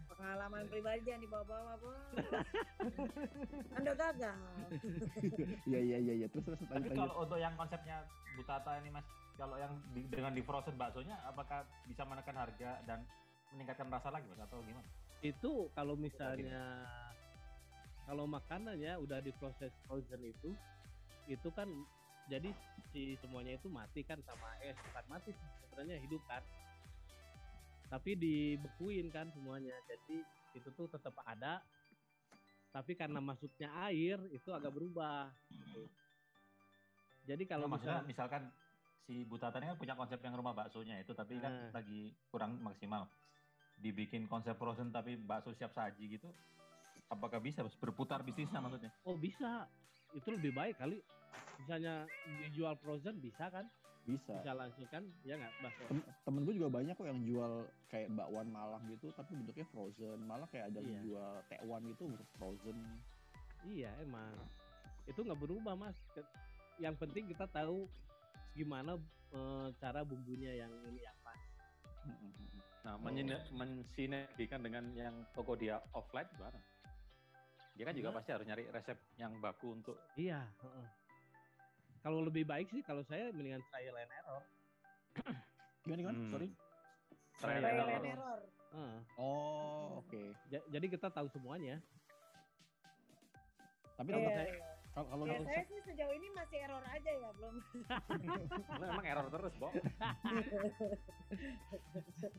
[0.06, 2.00] Pengalaman pribadi jangan dibawa-bawa, Bang.
[3.72, 4.36] Anda gagal.
[5.64, 6.26] Iya iya iya iya.
[6.28, 10.40] Terus terus Tapi kalau untuk yang konsepnya Butata ini mas, kalau yang di- dengan di
[10.40, 13.00] frozen baksonya, apakah bisa menekan harga dan
[13.52, 14.88] meningkatkan rasa lagi mas atau gimana?
[15.22, 16.82] itu kalau misalnya
[18.02, 20.50] kalau makanan ya udah diproses frozen itu
[21.30, 21.70] itu kan
[22.26, 22.50] jadi
[22.90, 25.30] si semuanya itu mati kan sama es bukan mati
[25.62, 26.42] sebenarnya hidup kan
[27.86, 30.26] tapi dibekuin kan semuanya jadi
[30.58, 31.62] itu tuh tetap ada
[32.74, 35.86] tapi karena masuknya air itu agak berubah gitu.
[37.30, 38.50] jadi kalau misalnya misalkan
[39.06, 41.70] si Butata ini kan punya konsep yang rumah baksonya itu, tapi kan Nah.
[41.74, 43.10] lagi kurang maksimal.
[43.82, 46.30] Dibikin konsep frozen tapi bakso siap saji gitu,
[47.10, 47.66] apakah bisa?
[47.82, 48.94] Berputar bisnisnya maksudnya?
[49.04, 49.66] oh bisa.
[50.14, 51.02] Itu lebih baik kali.
[51.58, 52.06] Misalnya
[52.40, 53.66] dijual frozen bisa kan?
[54.02, 54.34] Bisa.
[54.34, 55.02] bisa langsung kan?
[55.22, 55.52] Ya nggak?
[55.62, 55.82] Bakso.
[55.86, 57.52] Tem- temen gue juga banyak kok yang jual
[57.86, 60.18] kayak bakwan Malang gitu tapi bentuknya frozen.
[60.26, 62.04] Malah kayak ada yang jual tekwan gitu
[62.38, 62.78] frozen.
[63.62, 64.34] Iya emang.
[65.06, 65.94] Itu nggak berubah mas.
[66.82, 67.86] Yang penting kita tahu
[68.58, 68.98] gimana
[69.32, 71.32] eh, cara bumbunya yang ini apa.
[72.82, 73.02] Nah, Oh.
[73.54, 76.58] mensinergikan dengan yang toko dia offline gimana?
[77.72, 78.16] Dia kan juga Nah.
[78.18, 80.42] pasti harus nyari resep yang baku untuk Iya.
[80.42, 80.86] heeh.
[82.02, 84.42] Kalau lebih baik sih kalau saya mendingan trial and error.
[85.82, 86.30] gimana gimana Hmm.
[86.30, 86.48] sorry
[87.36, 87.94] trial and Trial error.
[87.94, 88.40] and error.
[88.72, 88.98] Heeh.
[89.16, 91.78] oh oke Ja- jadi kita tahu semuanya.
[93.94, 94.71] tapi Iya, tetap iya.
[94.92, 97.54] Kalau kalau Ya, saya sih sejauh ini masih error aja ya, belum.
[98.80, 99.72] Lu emang error terus, Bong.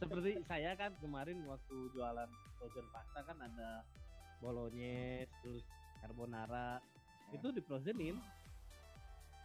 [0.01, 2.29] Seperti saya kan kemarin waktu jualan
[2.61, 3.81] frozen pasta kan ada
[4.37, 5.65] bolognese, terus
[5.97, 6.77] carbonara.
[7.33, 8.21] Itu di frozenin.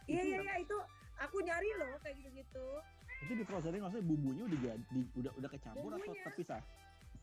[0.05, 0.77] Iya, iya, iya, itu
[1.19, 2.67] aku nyari loh kayak gitu-gitu.
[3.19, 6.23] itu di frozenin maksudnya bumbunya udah jadi udah udah kecampur atau Bumbunya.
[6.23, 6.61] terpisah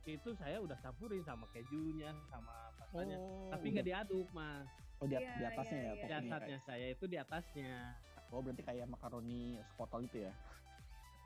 [0.04, 3.16] Itu saya udah campurin sama kejunya, sama pastanya.
[3.16, 4.68] oh Tapi nggak diaduk, Mas.
[4.96, 6.00] Oh di, Iya, di atasnya iya, ya iya.
[6.00, 7.72] toppingnya Jasatnya saya itu di atasnya.
[7.94, 9.40] kayak- oh berarti kayak makaroni
[9.72, 10.32] spotol itu ya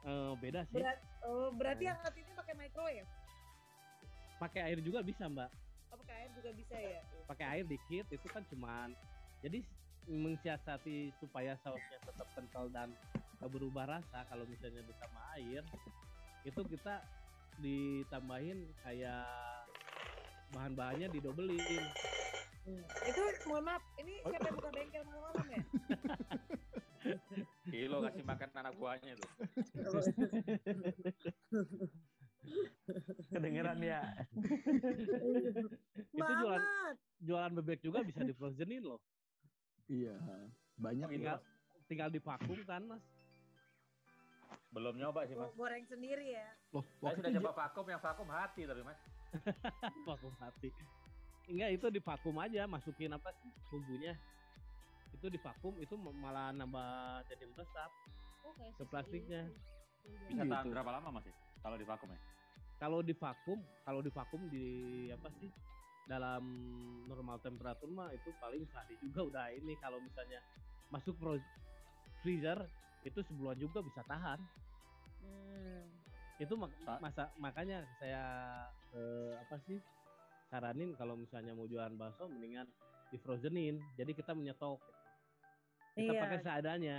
[0.00, 0.80] Eh, beda sih.
[0.80, 0.96] Berat,
[1.28, 3.04] oh, berarti yang ini pakai microwave.
[4.40, 5.50] Pakai air juga bisa, Mbak.
[5.92, 7.00] Oh, pakai air juga bisa ya.
[7.28, 8.96] Pakai air dikit itu kan cuman
[9.44, 9.60] jadi
[10.08, 12.88] mensiasati supaya sausnya tetap kental dan
[13.36, 15.62] gak berubah rasa kalau misalnya ditambah air
[16.48, 17.04] itu kita
[17.60, 19.28] ditambahin kayak
[20.50, 21.60] bahan-bahannya didobelin
[22.60, 22.84] Hmm.
[23.02, 25.62] Itu mohon maaf, ini siapa yang buka bengkel malam-malam ya?
[27.66, 29.26] Kilo kasih makan anak buahnya itu.
[33.30, 34.00] kedengeran ya
[36.10, 39.00] Itu jualan- jualan bebek juga bisa di frozenin loh
[39.86, 40.16] iya
[40.74, 41.38] banyak Oh, ini ya tinggal
[41.86, 43.04] tinggal divakum kan mas
[44.70, 45.50] Belum nyoba sih, Mas.
[45.50, 46.46] Go- Goreng sendiri ya.
[46.70, 48.98] loh Saya sudah coba vakum, yang vakum hati tapi, Mas.
[50.08, 50.70] vakum hati
[51.50, 54.14] enggak itu divakum aja masukin apa sih bumbunya
[55.10, 56.90] itu divakum itu malah nambah
[57.26, 57.90] jadi meresap
[58.40, 59.52] Oh, kayak Ke plastiknya.
[60.24, 60.48] Bisa Gitu.
[60.48, 61.28] tahan berapa lama, Mas?
[61.28, 61.34] ya?
[61.60, 62.20] Kalau di vakum ya.
[62.80, 64.64] kalau di vakum kalau di vakum di
[65.12, 65.52] apa sih
[66.08, 66.40] dalam
[67.04, 70.40] normal temperatur mah itu paling sehari juga udah ini kalau misalnya
[70.88, 71.12] masuk
[72.18, 72.56] freezer
[73.02, 74.40] itu sebulan juga bisa tahan
[75.20, 75.84] Hmm.
[76.34, 78.24] itu mak- Sa- masa makanya saya
[78.90, 79.76] eh, apa sih
[80.50, 82.66] saranin kalau misalnya mau jualan bakso mendingan
[83.08, 84.82] di frozenin jadi kita menyetok
[85.92, 86.20] kita Iya.
[86.20, 86.98] pakai seadanya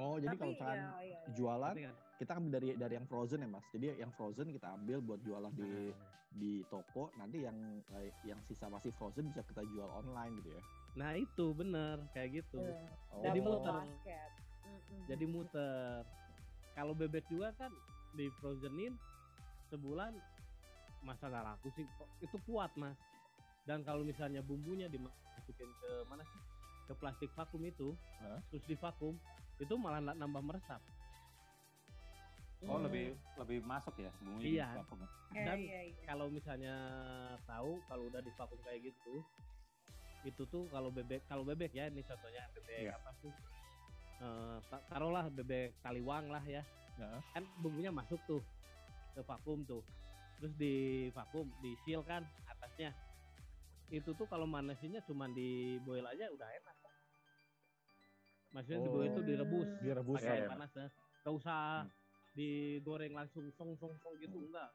[0.00, 1.18] Oh, jadi kalau misalkan ya, iya, iya.
[1.36, 1.94] jualan kan?
[2.16, 3.66] kita ambil dari dari yang frozen ya, Mas.
[3.70, 7.54] Jadi yang frozen kita ambil buat jualan di Nah, di toko, nanti yang
[7.92, 10.62] eh, yang sisa masih frozen bisa kita jual online gitu ya.
[10.92, 12.88] nah itu bener kayak gitu Iya.
[13.12, 13.20] Oh.
[13.20, 13.74] Jadi muter.
[13.78, 14.30] basket.
[15.12, 16.00] Jadi muter
[16.72, 17.70] kalau bebek juga kan
[18.12, 18.96] di frozenin
[19.68, 20.16] sebulan
[21.02, 22.96] masa nggak laku sih Kok itu kuat mas
[23.62, 26.40] dan kalau misalnya bumbunya dimasukin ke mana sih
[26.82, 28.38] ke plastik vakum itu Hah?
[28.48, 29.14] terus di vakum
[29.56, 30.82] itu malah nambah meresap
[32.62, 32.86] Oh Hmm.
[32.86, 34.66] lebih lebih masuk ya bumbunya Iya.
[34.68, 34.96] di vakum.
[34.96, 35.08] ya?
[35.32, 36.04] Iya, dan iya, iya.
[36.06, 36.74] kalau misalnya
[37.42, 39.14] tahu kalau udah di vakum kayak gitu
[40.22, 42.94] itu tuh kalau bebek kalau bebek ya ini contohnya bebek Iya.
[42.94, 43.32] apa sih
[44.22, 46.62] Eh, ta- taruhlah bebek taliwang lah ya
[46.94, 47.20] Heeh.
[47.34, 48.38] kan bumbunya masuk tuh
[49.10, 49.82] ke vakum tuh
[50.42, 50.74] terus di
[51.14, 52.90] vakum di seal kan atasnya
[53.94, 56.76] itu tuh kalau manasinnya cuma di boil aja udah enak
[58.50, 59.10] maksudnya di boil Oh.
[59.14, 60.50] itu direbus Direbus pakai air ya.
[60.50, 60.86] panas ya
[61.22, 61.58] nggak usah
[62.34, 64.66] digoreng langsung song song song gitu enggak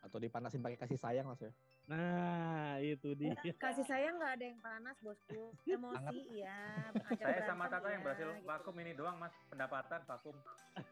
[0.00, 1.52] atau dipanasin pakai kasih sayang Mas ya.
[1.92, 5.52] Nah itu dia Kasih sayang nggak ada yang panas bosku.
[5.62, 6.88] Emosi ya.
[7.20, 8.44] Saya sama Tata yang ya, berhasil gitu.
[8.44, 10.32] vakum ini doang mas pendapatan vakum.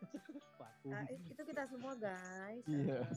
[0.60, 2.64] vakum Nah, itu kita semua guys.
[2.64, 3.00] Iya.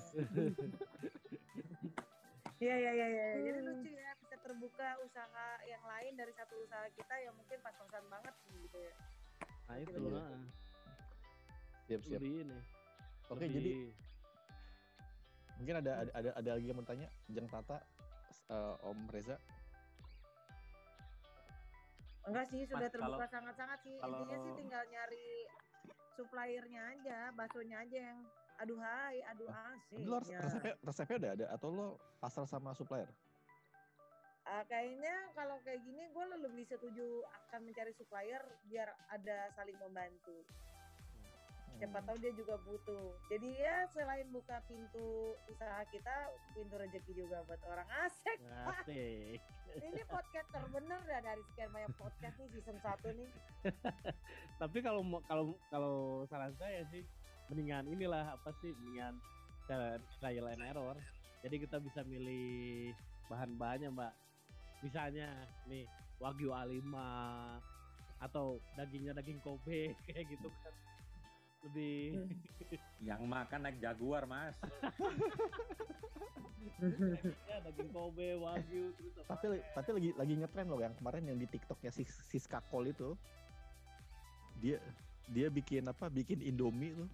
[2.58, 3.26] Iya iya iya iya.
[3.42, 3.68] Jadi Hmm.
[3.68, 8.36] lucu ya bisa terbuka usaha yang lain dari satu usaha kita yang mungkin pas-pasan banget
[8.56, 8.96] gitu ya.
[9.64, 10.12] nah itu Iya.
[10.14, 10.44] nah
[11.84, 12.40] Siap ini
[13.28, 13.72] Oke, lebih- jadi
[15.64, 17.80] mungkin ada ada ada, ada lagi yang mau tanya Jeng Tata
[18.52, 19.40] eh, Om Reza.
[22.24, 23.96] Enggak sih sudah Mas, terbuka sangat-sangat sih.
[24.00, 25.28] kalau- Intinya sih tinggal nyari
[26.14, 28.20] suppliernya aja, baksonya aja yang
[28.60, 30.04] aduh hai, aduh asik.
[30.04, 30.40] Harus ya.
[30.40, 31.88] resepnya resepnya udah ada atau lo
[32.20, 33.08] pasar sama supplier?
[34.44, 40.44] Ah, kayaknya kalau kayak gini gue lebih setuju akan mencari supplier biar ada saling membantu.
[41.78, 42.06] Siapa Hmm.
[42.08, 43.18] tahu dia juga butuh.
[43.28, 46.16] Jadi ya selain buka pintu usaha kita,
[46.54, 48.40] pintu rezeki juga buat orang asik.
[48.78, 49.40] asik
[49.90, 53.30] Ini podcaster bener dah dari sekian banyak podcast nih season 1 nih.
[54.62, 55.96] tapi kalau kalau kalau
[56.30, 57.02] saran saya sih
[57.50, 59.18] mendingan inilah apa sih mendingan
[60.20, 60.96] trial and error
[61.44, 62.92] jadi kita bisa milih
[63.28, 64.14] bahan-bahannya mbak
[64.84, 65.32] misalnya
[65.68, 65.88] nih
[66.20, 66.92] wagyu A5
[68.24, 70.74] atau dagingnya daging Kobe kayak gitu kan
[71.64, 72.28] lebih
[73.08, 74.56] Yang makan naik jaguar mas.
[77.48, 81.38] ya daging Kobe wagyu terus apa Tapi tapi lagi lagi ngetren loh yang kemarin yang
[81.38, 83.16] di TikToknya si Siska Kol itu.
[84.64, 84.80] Dia
[85.30, 86.08] dia bikin apa?
[86.08, 87.10] Bikin Indomie tuh.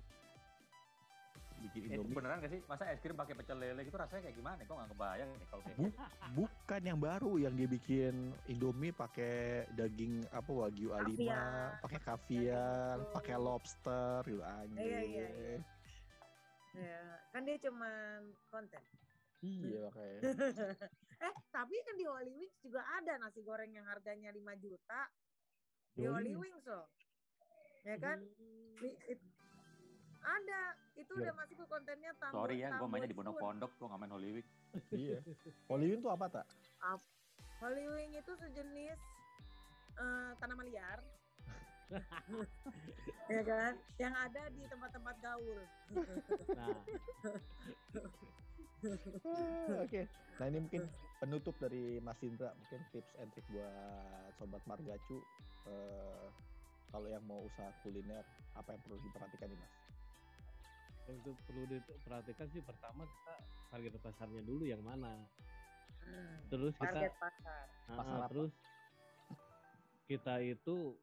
[1.60, 2.16] Bikin Itu Indomie.
[2.16, 2.62] beneran gak sih?
[2.66, 4.60] Masa es krim pakai pecel lele gitu rasanya kayak gimana?
[4.64, 5.96] Kok nggak kebayang nih kalau kayak Bu-
[6.40, 8.14] bukan yang baru yang dia bikin
[8.48, 9.36] Indomie pakai
[9.74, 11.70] daging apa Wagyu A5, Kaviar.
[11.80, 13.44] pakai kaviar, pakai itu.
[13.44, 14.80] lobster gitu anjir.
[14.80, 15.58] Iya, iya, iya.
[16.70, 17.02] Ya,
[17.34, 18.84] kan dia cuman konten.
[19.40, 20.20] Iya makanya.
[21.28, 25.08] eh, tapi kan di Holy Wings juga ada nasi goreng yang harganya 5 juta.
[25.92, 26.88] Di Holy Wings loh.
[27.84, 28.20] Ya kan?
[28.80, 29.24] It-
[30.30, 30.62] ada.
[30.94, 31.22] Itu Iya.
[31.26, 32.36] udah masuk ke kontennya tambah.
[32.36, 34.48] Sorry ya, gue mainnya di Pondok Pondok, gue nggak main Holy Week.
[34.94, 35.20] iya.
[35.70, 36.46] Hollywood tuh apa tak?
[37.60, 39.00] Holy Wing itu sejenis
[40.00, 41.00] eh, tanaman liar.
[43.34, 43.74] ya kan?
[43.98, 45.60] Yang ada di tempat-tempat gaul.
[46.54, 46.78] nah
[48.80, 50.08] Ah, Oke.
[50.40, 50.88] Nah ini mungkin
[51.20, 53.68] penutup dari Mas Indra mungkin tips and trick buat
[54.40, 55.20] sobat Margacu
[55.68, 56.26] eh,
[56.88, 58.24] kalau yang mau usaha kuliner
[58.56, 59.74] apa yang perlu diperhatikan nih Mas?
[61.10, 63.34] Yang itu perlu diperhatikan sih pertama kita
[63.70, 65.18] target pasarnya dulu yang mana
[66.00, 67.66] Hmm, terus kita Target pasar.
[67.86, 68.28] Ah, Pasar apa?
[68.32, 68.54] terus
[70.08, 70.98] kita itu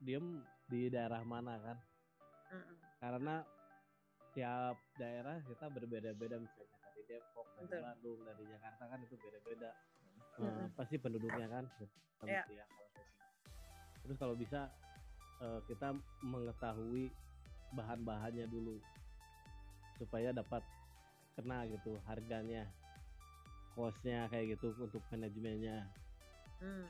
[0.00, 1.76] diem di daerah mana kan
[2.48, 2.76] Mm-mm.
[2.96, 3.44] karena
[4.32, 7.80] tiap daerah kita berbeda-beda misalnya dari Depok dari Betul.
[7.82, 9.70] Bandung dari Jakarta kan itu beda-beda
[10.38, 10.64] Mm-mm.
[10.64, 11.64] Eh, pasti penduduknya kan
[12.24, 12.40] Iya.
[12.48, 12.88] ya, kalau
[14.00, 14.72] terus kalau bisa
[15.44, 17.12] eh, kita mengetahui
[17.74, 18.80] bahan-bahannya dulu
[19.96, 20.62] supaya dapat
[21.34, 22.64] kena gitu harganya
[23.72, 25.84] kosnya kayak gitu untuk manajemennya
[26.56, 26.88] Hmm.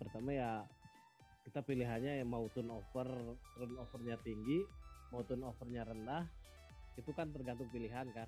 [0.00, 0.64] pertama ya
[1.44, 4.64] kita pilihannya yang mau turnover turnovernya tinggi
[5.12, 6.24] mau turnovernya rendah
[6.96, 8.24] itu kan tergantung pilihan kan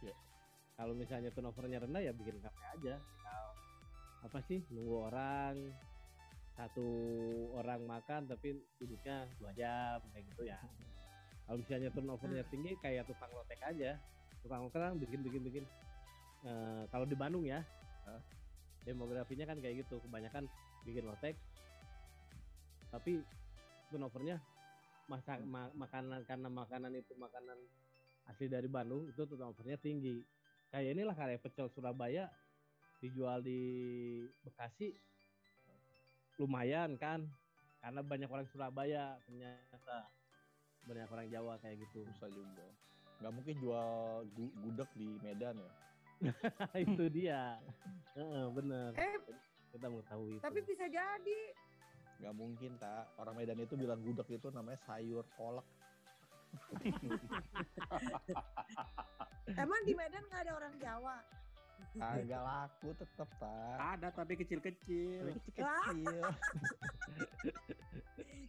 [0.00, 0.16] Iya.
[0.74, 3.44] kalau misalnya turnovernya rendah ya bikin kafe aja Tinggal
[4.22, 5.56] apa sih nunggu orang
[6.52, 6.88] satu
[7.52, 10.56] orang makan tapi duduknya dua jam kayak gitu ya
[11.46, 13.98] kalau misalnya turnovernya tinggi kayak tukang lotek aja.
[14.42, 15.64] Tukang lotek kan bikin bikin bikin.
[16.42, 17.62] Eh, kalau di Bandung ya
[18.06, 18.20] Hah?
[18.82, 19.98] demografinya kan kayak gitu.
[20.02, 20.46] Kebanyakan
[20.82, 21.38] bikin lotek
[22.92, 23.24] tapi
[23.88, 24.36] turnovernya
[25.08, 27.56] masa ma- makanan karena makanan itu makanan
[28.28, 30.20] asli dari Bandung itu turnovernya tinggi.
[30.68, 32.28] Kayak inilah kayak pecel Surabaya
[33.00, 33.60] dijual di
[34.44, 34.92] Bekasi
[36.36, 37.24] lumayan kan.
[37.82, 40.06] Karena banyak orang Surabaya ternyata
[40.84, 42.02] banyak orang Jawa kayak gitu.
[42.10, 42.66] Susah juga.
[43.18, 43.90] Nggak mungkin jual
[44.34, 45.72] gu- gudeg di Medan ya?
[46.86, 47.58] Itu dia.
[48.14, 48.90] Heeh, bener.
[48.94, 49.14] Eh,
[49.72, 50.42] kita mengetahui itu.
[50.44, 51.40] tapi bisa jadi.
[52.22, 55.66] nggak mungkin tak orang Medan itu bilang gudeg itu namanya sayur kolak
[59.58, 61.16] Emang di Medan nggak ada orang Jawa?
[61.92, 65.34] kagak laku tetep tak Ada tapi kecil-kecil.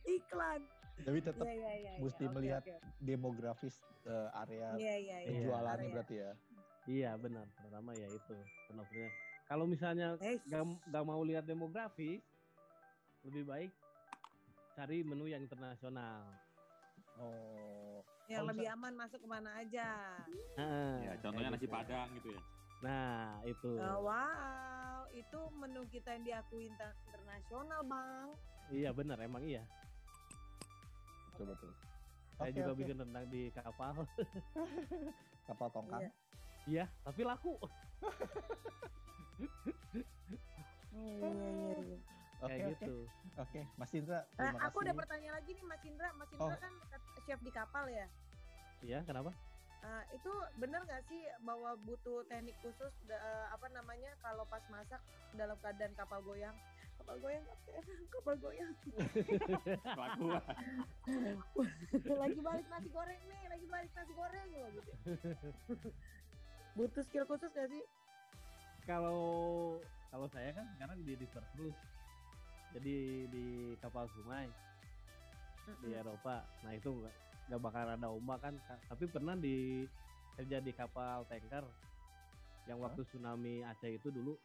[0.06, 0.62] Iklan.
[0.96, 1.90] Tapi tetap Iya, iya, iya.
[1.90, 1.94] iya.
[1.98, 2.90] mesti Oke, melihat oke, oke.
[3.02, 3.76] demografis
[4.06, 5.26] eh, area Iya, iya, iya.
[5.26, 5.92] penjualannya Area.
[5.92, 6.32] berarti ya
[6.84, 8.36] iya benar pertama ya itu
[8.68, 9.10] turnovernya
[9.48, 12.22] kalau misalnya Eh, gak, gak mau lihat demografi
[13.24, 13.72] lebih baik
[14.74, 16.28] cari menu yang internasional
[17.18, 20.16] oh yang lebih aman masuk ke mana aja.
[20.56, 21.76] Heeh, Ya, contohnya kayak nasi gitu.
[21.76, 22.42] padang gitu ya.
[22.80, 28.32] nah itu Eh, wow, itu menu kita yang diakui inter- internasional, Bang.
[28.70, 29.68] iya benar emang iya
[31.34, 31.72] betul betul
[32.34, 32.80] saya juga oke.
[32.80, 33.94] bikin rendang di kapal
[35.48, 36.12] kapal tongkang Iya.
[36.66, 37.54] iya tapi laku
[40.94, 41.98] Iya, iya, iya, iya.
[42.40, 42.96] oke oke gitu
[43.36, 45.00] oke Mas Indra terima aku ada kasih.
[45.00, 46.10] pertanyaan lagi nih Mas Indra.
[46.14, 46.60] Mas Indra Oh.
[46.60, 46.74] kan
[47.24, 48.06] chef di kapal ya.
[48.80, 49.34] iya kenapa
[49.84, 53.20] Eh, itu benar nggak sih bahwa butuh teknik khusus eh,
[53.52, 54.96] apa namanya kalau pas masak
[55.34, 56.56] dalam keadaan kapal goyang?
[57.04, 57.84] Kapal goyang, kapten,
[58.16, 58.74] kapal goyang.
[59.84, 60.28] Laku.
[62.24, 64.92] lagi balik nasi goreng nih, lagi balik nasi goreng loh gitu.
[66.74, 67.84] butuh skill khusus gak sih?
[68.84, 69.22] kalau
[70.12, 71.80] kalau saya kan sekarang di river cruise
[72.76, 72.96] jadi
[73.32, 73.46] di
[73.80, 74.52] kapal sungai
[75.80, 77.16] di Eropa nah itu nggak
[77.48, 79.88] nggak bakal ada ombak kan Ka- tapi pernah di
[80.36, 81.64] kerja di kapal tanker
[82.68, 84.36] yang waktu tsunami Aceh itu dulu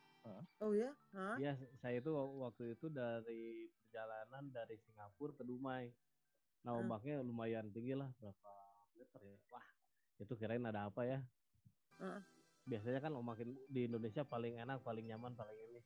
[0.58, 0.90] Oh ya?
[1.14, 1.38] Hah?
[1.38, 5.86] ya saya itu waktu itu dari perjalanan dari Singapura ke Dumai.
[6.66, 8.52] Nah ombaknya lumayan tinggi lah berapa
[8.98, 9.38] meter ya?
[9.54, 9.66] Wah
[10.18, 11.22] itu kirain ada apa ya?
[11.98, 12.22] Heeh.
[12.68, 13.40] biasanya kan ombak
[13.72, 15.80] di Indonesia paling enak paling nyaman paling ini.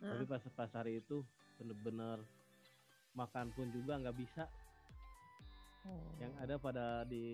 [0.00, 0.30] Tapi Heeh.
[0.30, 1.20] pas pas hari itu
[1.60, 2.24] bener-bener
[3.12, 4.48] makan pun juga nggak bisa.
[6.22, 7.24] Yang ada pada di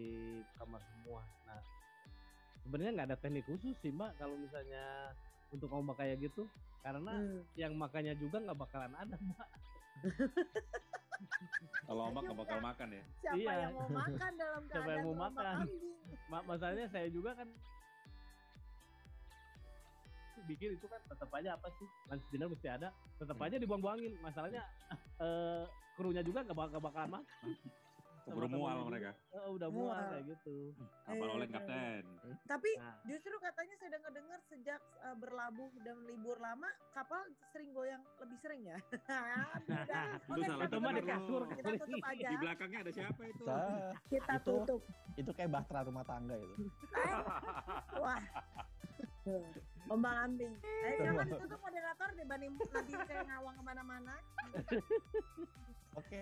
[0.58, 1.22] kamar semua.
[1.46, 1.62] Nah
[2.64, 4.16] sebenarnya nggak ada teknik khusus sih mbak.
[4.18, 5.14] Kalau misalnya
[5.52, 6.48] untuk ombak kayak gitu
[6.80, 7.40] karena Hmm.
[7.54, 9.48] yang makannya juga nggak bakalan ada mbak
[11.82, 13.02] Kalau ombak nggak bakal makan ya.
[13.20, 13.54] Siapa Iya.
[13.60, 15.54] yang mau makan dalam Siapa keadaan yang mau makan?
[16.26, 17.46] Ma- masalahnya saya juga kan
[20.42, 23.46] bikin itu kan tetap aja apa sih lunch dinner mesti ada tetap Hmm.
[23.46, 24.66] aja dibuang-buangin masalahnya
[25.20, 25.62] eh
[25.94, 27.52] krunya juga nggak bakal bakalan makan
[28.22, 29.10] Keburu mual mereka.
[29.28, 30.06] Eh, udah mual Mual.
[30.08, 30.56] kayak gitu
[31.02, 31.54] Kapal Iya, oleh iya.
[31.54, 32.02] kapten.
[32.44, 37.18] Tapi nah justru katanya saya dengar-dengar sejak uh, berlabuh dan libur lama kapal
[37.50, 38.78] sering goyang lebih sering ya.
[39.60, 40.06] Udah.
[40.16, 41.12] Itu Oke, salah kita itu mah di tutup ya.
[41.12, 42.28] kasur Kita tutup aja.
[42.28, 43.42] Di belakangnya ada siapa itu?
[43.42, 44.80] Sa- Kita Itu- tutup.
[45.12, 46.54] itu kayak bahtera rumah tangga itu
[46.94, 47.12] Eh,
[47.98, 48.22] Wah.
[49.88, 50.52] Ombang ambing.
[50.62, 54.14] Eh, silakan ditutup moderator dibanding nanti saya ngawang ke mana-mana.
[55.92, 56.20] oke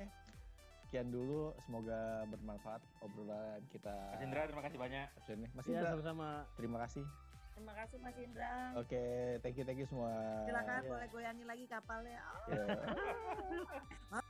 [0.90, 5.06] sekian dulu semoga bermanfaat obrolan kita Mas Indra terima kasih banyak
[5.54, 7.06] Mas ya Indra sama-sama terima kasih
[7.50, 8.72] Terima kasih Mas Indra.
[8.74, 9.04] oke
[9.38, 10.10] thank you thank you semua
[10.42, 10.88] Silakan Ya.
[10.88, 12.18] boleh goyangin lagi kapalnya.
[12.48, 12.64] Ya.